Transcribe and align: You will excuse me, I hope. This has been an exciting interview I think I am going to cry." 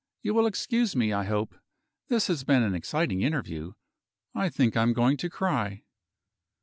You 0.23 0.33
will 0.33 0.47
excuse 0.47 0.95
me, 0.95 1.13
I 1.13 1.25
hope. 1.25 1.53
This 2.07 2.25
has 2.25 2.43
been 2.43 2.63
an 2.63 2.73
exciting 2.73 3.21
interview 3.21 3.73
I 4.33 4.49
think 4.49 4.75
I 4.75 4.81
am 4.81 4.93
going 4.93 5.15
to 5.17 5.29
cry." 5.29 5.83